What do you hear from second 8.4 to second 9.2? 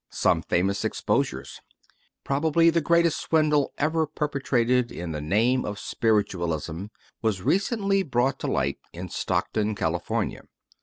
light in